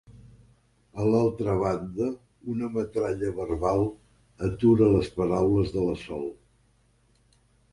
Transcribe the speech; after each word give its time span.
A 1.01 1.03
l'altra 1.15 1.57
banda 1.63 2.07
una 2.53 2.69
metralla 2.77 3.29
verbal 3.41 3.85
atura 4.49 4.89
les 4.97 5.13
paraules 5.19 5.73
de 5.77 5.85
la 5.91 5.95
Sol. 6.07 6.27